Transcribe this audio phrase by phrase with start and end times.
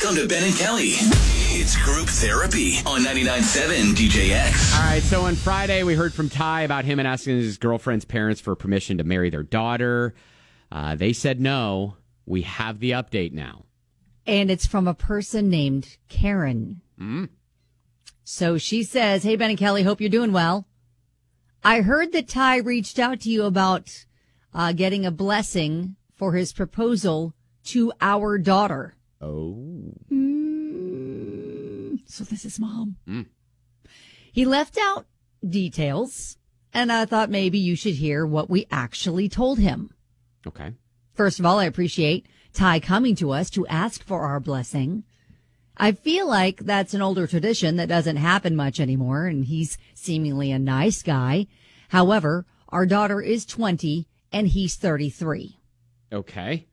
[0.00, 0.90] Come to Ben and Kelly.
[1.58, 4.74] It's group therapy on 99.7 DJX.
[4.78, 8.04] All right, so on Friday, we heard from Ty about him and asking his girlfriend's
[8.04, 10.14] parents for permission to marry their daughter.
[10.70, 11.96] Uh, they said no.
[12.24, 13.64] We have the update now.
[14.26, 16.80] and it's from a person named Karen.
[18.24, 20.66] So she says, Hey, Ben and Kelly, hope you're doing well.
[21.64, 24.04] I heard that Ty reached out to you about
[24.54, 27.34] uh, getting a blessing for his proposal
[27.66, 28.94] to our daughter.
[29.20, 29.92] Oh.
[30.10, 32.96] Mm, so this is mom.
[33.06, 33.22] Hmm.
[34.32, 35.06] He left out
[35.48, 36.36] details,
[36.72, 39.94] and I thought maybe you should hear what we actually told him.
[40.46, 40.74] Okay.
[41.14, 45.04] First of all, I appreciate Ty coming to us to ask for our blessing.
[45.78, 50.50] I feel like that's an older tradition that doesn't happen much anymore, and he's seemingly
[50.52, 51.46] a nice guy.
[51.88, 55.58] However, our daughter is 20 and he's 33.
[56.12, 56.66] Okay.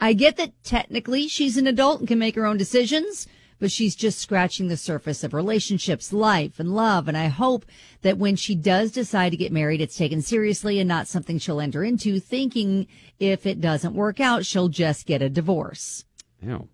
[0.00, 3.26] I get that technically she's an adult and can make her own decisions,
[3.58, 7.08] but she's just scratching the surface of relationships, life, and love.
[7.08, 7.66] And I hope
[8.02, 11.60] that when she does decide to get married, it's taken seriously and not something she'll
[11.60, 12.86] enter into thinking
[13.18, 16.04] if it doesn't work out, she'll just get a divorce.
[16.48, 16.68] Oh.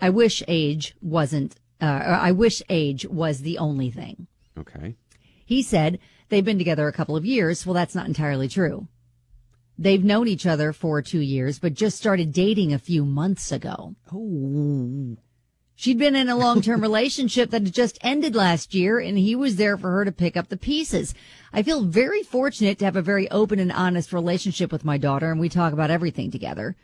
[0.00, 4.26] I wish age wasn't, uh, I wish age was the only thing.
[4.58, 4.96] Okay.
[5.44, 7.64] He said they've been together a couple of years.
[7.64, 8.88] Well, that's not entirely true.
[9.82, 13.96] They've known each other for two years, but just started dating a few months ago.
[14.12, 15.16] Oh.
[15.74, 19.34] She'd been in a long term relationship that had just ended last year, and he
[19.34, 21.14] was there for her to pick up the pieces.
[21.52, 25.32] I feel very fortunate to have a very open and honest relationship with my daughter,
[25.32, 26.76] and we talk about everything together.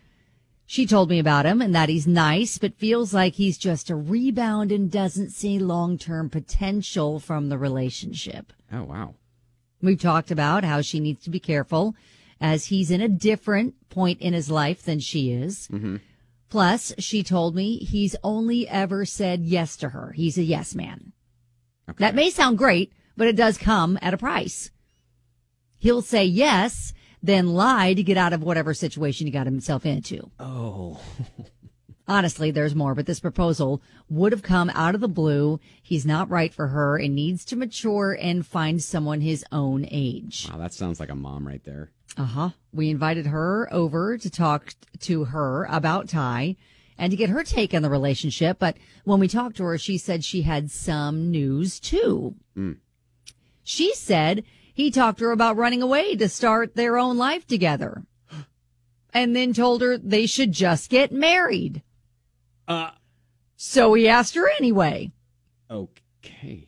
[0.67, 3.95] She told me about him and that he's nice, but feels like he's just a
[3.95, 8.53] rebound and doesn't see long term potential from the relationship.
[8.73, 9.15] Oh, wow.
[9.81, 11.95] We've talked about how she needs to be careful
[12.41, 15.69] as he's in a different point in his life than she is.
[15.69, 15.97] Mm-hmm.
[16.49, 20.13] Plus, she told me he's only ever said yes to her.
[20.13, 21.13] He's a yes man.
[21.97, 24.71] That may sound great, but it does come at a price.
[25.79, 30.31] He'll say yes, then lie to get out of whatever situation he got himself into.
[30.39, 31.01] Oh.
[32.09, 35.61] Honestly, there's more, but this proposal would have come out of the blue.
[35.83, 40.49] He's not right for her and needs to mature and find someone his own age.
[40.51, 41.91] Wow, that sounds like a mom right there.
[42.17, 42.51] Uh huh.
[42.73, 46.57] We invited her over to talk to her about Ty
[46.97, 48.59] and to get her take on the relationship.
[48.59, 52.35] But when we talked to her, she said she had some news too.
[53.63, 58.05] She said he talked to her about running away to start their own life together
[59.13, 61.83] and then told her they should just get married.
[62.67, 62.91] Uh,
[63.57, 65.13] So he asked her anyway.
[65.71, 66.65] okay.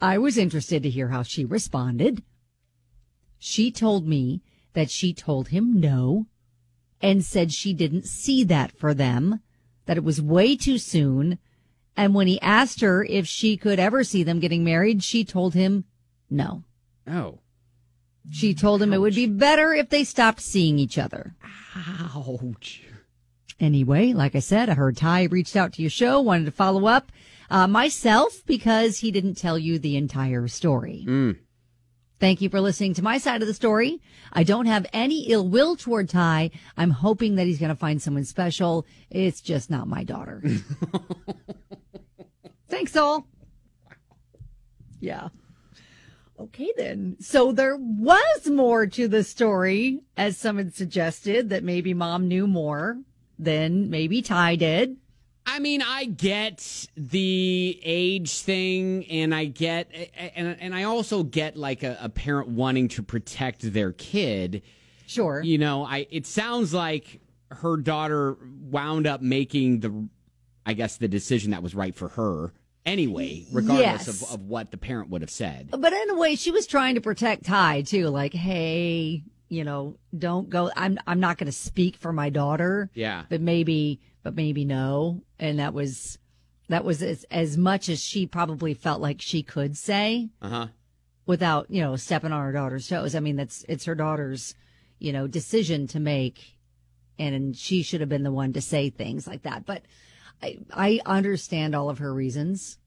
[0.00, 2.22] I was interested to hear how she responded.
[3.38, 4.42] She told me
[4.74, 6.26] that she told him no
[7.00, 9.40] and said she didn't see that for them,
[9.86, 11.38] that it was way too soon.
[11.96, 15.54] And when he asked her if she could ever see them getting married, she told
[15.54, 15.84] him
[16.30, 16.64] no.
[17.06, 17.38] Oh.
[18.30, 21.34] She told him it would be better if they stopped seeing each other.
[21.76, 22.82] Ouch.
[23.60, 26.86] Anyway, like I said, I heard Ty reached out to your show, wanted to follow
[26.86, 27.12] up
[27.50, 31.04] uh, myself because he didn't tell you the entire story.
[32.20, 34.00] Thank you for listening to my side of the story.
[34.32, 36.50] I don't have any ill will toward Ty.
[36.76, 38.86] I'm hoping that he's going to find someone special.
[39.10, 40.42] It's just not my daughter.
[42.68, 43.26] Thanks, all.
[45.00, 45.28] Yeah.
[46.38, 47.16] Okay, then.
[47.20, 52.98] So there was more to the story, as someone suggested, that maybe mom knew more
[53.38, 54.96] than maybe Ty did.
[55.46, 59.90] I mean, I get the age thing, and I get,
[60.34, 64.62] and and I also get like a, a parent wanting to protect their kid.
[65.06, 65.42] Sure.
[65.42, 70.08] You know, I it sounds like her daughter wound up making the,
[70.64, 72.52] I guess, the decision that was right for her
[72.86, 74.08] anyway, regardless Yes.
[74.08, 75.68] of, of what the parent would have said.
[75.70, 78.08] But in a way, she was trying to protect Ty too.
[78.08, 80.70] Like, hey, you know, don't go.
[80.76, 82.90] I'm I'm not going to speak for my daughter.
[82.94, 83.24] Yeah.
[83.28, 85.22] But maybe, but maybe no.
[85.38, 86.18] And that was
[86.68, 90.66] that was as as much as she probably felt like she could say Uh huh.
[91.26, 93.14] without you know stepping on her daughter's toes.
[93.14, 94.54] I mean, that's it's her daughter's
[94.98, 96.56] you know decision to make,
[97.18, 99.66] and she should have been the one to say things like that.
[99.66, 99.82] But
[100.42, 102.78] I I understand all of her reasons.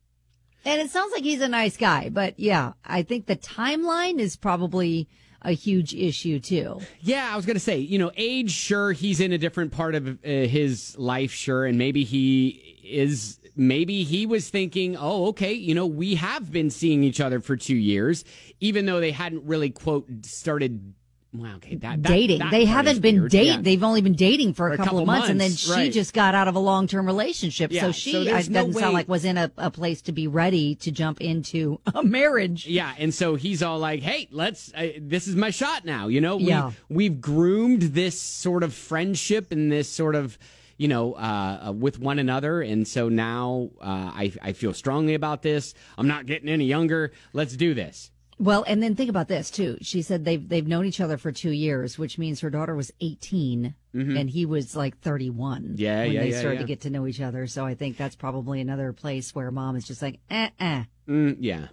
[0.66, 4.36] And it sounds like he's a nice guy, but yeah, I think the timeline is
[4.36, 5.08] probably
[5.42, 6.80] a huge issue too.
[7.02, 8.52] Yeah, I was gonna say, you know, age.
[8.52, 11.32] Sure, he's in a different part of uh, his life.
[11.32, 13.40] Sure, and maybe he is.
[13.60, 17.58] Maybe he was thinking, oh, okay, you know, we have been seeing each other for
[17.58, 18.24] two years,
[18.60, 20.94] even though they hadn't really quote started
[21.34, 22.40] Wow, okay, that, that- dating.
[22.40, 23.46] that they haven't been dating.
[23.56, 23.62] Yeah.
[23.62, 25.72] They've only been dating for a, For a couple, couple of months, and then she
[25.72, 25.92] right.
[25.92, 27.72] just got out of a long term relationship.
[27.72, 30.02] Yeah, so so she there's I, no doesn't sound like was in a, a place
[30.04, 32.66] to be ready to jump into a marriage.
[32.66, 34.74] Yeah, and so he's all like, "Hey, let's.
[34.74, 36.72] Uh, this is my shot now." You know, we, Yeah.
[36.90, 40.38] we've groomed this sort of friendship and this sort of,
[40.78, 43.84] you know, uh, uh, with one another, and so now uh,
[44.16, 45.74] I I feel strongly about this.
[45.98, 47.12] I'm not getting any younger.
[47.34, 48.12] Let's do this.
[48.40, 49.78] Well, and then think about this too.
[49.82, 52.92] She said they've they've known each other for two years, which means her daughter was
[53.02, 55.64] 18 and he was like 31.
[55.64, 55.74] Mm-hmm.
[55.78, 56.62] Yeah, when yeah, they yeah, started yeah.
[56.62, 57.48] to get to know each other.
[57.48, 60.84] So I think that's probably another place where mom is just like, eh, eh.
[61.08, 61.68] Mm, yeah.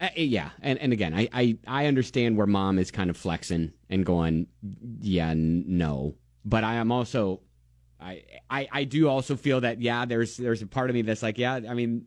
[0.00, 3.72] Uh, yeah, and and again, I, I I understand where mom is kind of flexing
[3.90, 4.46] and going,
[5.00, 7.40] yeah, n- no, but I am also,
[8.00, 11.22] I, I I do also feel that yeah, there's there's a part of me that's
[11.22, 12.06] like, yeah, I mean,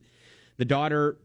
[0.55, 1.17] the daughter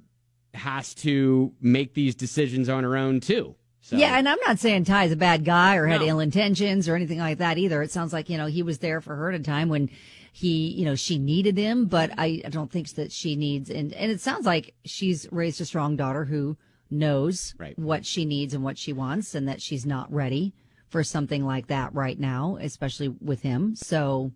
[0.56, 3.54] has to make these decisions on her own too.
[3.82, 6.06] So, Yeah, and I'm not saying Ty's a bad guy or had No.
[6.08, 7.82] ill intentions or anything like that either.
[7.82, 9.90] It sounds like, you know, he was there for her at a time when
[10.32, 13.92] he, you know, she needed him, but I, I don't think that she needs, and,
[13.94, 16.56] and it sounds like she's raised a strong daughter who
[16.90, 17.78] knows Right.
[17.78, 20.52] what she needs and what she wants and that she's not ready
[20.88, 23.76] for something like that right now, especially with him.
[23.76, 24.32] So,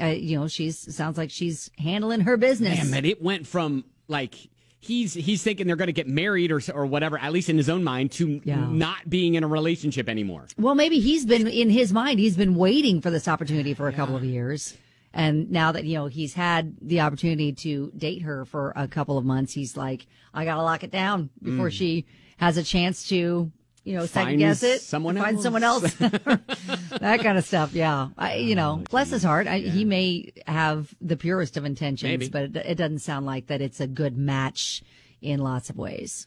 [0.00, 2.78] uh, you know, she's, sounds like she's handling her business.
[2.84, 4.34] man, but it went from like.
[4.84, 7.70] He's he's thinking they're going to get married or or whatever, at least in his
[7.70, 8.66] own mind, to Yeah.
[8.66, 10.46] not being in a relationship anymore.
[10.58, 12.18] Well, maybe he's been in his mind.
[12.18, 14.76] He's been waiting for this opportunity for a couple of years,
[15.14, 19.16] and now that you know he's had the opportunity to date her for a couple
[19.16, 21.72] of months, he's like, I gotta lock it down before mm.
[21.72, 22.04] she
[22.36, 23.50] has a chance to,
[23.84, 25.42] you know, second guess it, someone find else.
[25.42, 27.74] someone else, that kind of stuff.
[27.74, 29.46] Yeah, I, you know, bless his heart.
[29.46, 32.28] I, He may have the purest of intentions, Maybe.
[32.28, 34.82] but it, it doesn't sound like that it's a good match
[35.20, 36.26] in lots of ways.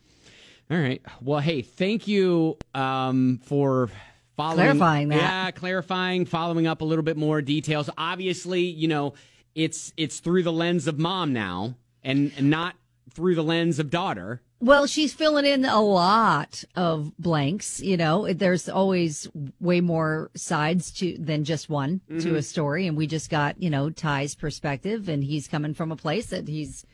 [0.69, 1.01] All right.
[1.21, 3.89] Well, hey, thank you um, for
[4.35, 5.15] following, Clarifying that.
[5.15, 7.89] Yeah, clarifying, following up a little bit more details.
[7.97, 9.13] Obviously, you know,
[9.55, 12.75] it's it's through the lens of mom now, and, and not
[13.11, 14.41] through the lens of daughter.
[14.59, 17.79] Well, she's filling in a lot of blanks.
[17.79, 19.27] You know, there's always
[19.59, 22.35] way more sides to than just one to mm-hmm.
[22.35, 25.95] a story, and we just got you know Ty's perspective, and he's coming from a
[25.95, 26.85] place that he's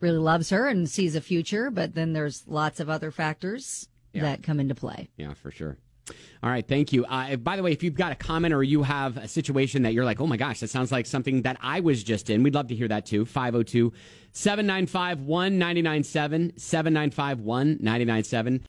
[0.00, 4.42] really loves her and sees a future, but then there's lots of other factors that
[4.42, 5.08] come into play.
[5.16, 5.76] Yeah, for sure.
[6.42, 7.04] All right, thank you.
[7.04, 9.82] Uh, if- by the way, if you've got a comment or you have a situation
[9.82, 12.42] that you're like, oh my gosh, that sounds like something that I was just in,
[12.42, 13.24] we'd love to hear that too.
[13.24, 13.92] 502
[14.32, 18.60] 795 1997, 795 1997.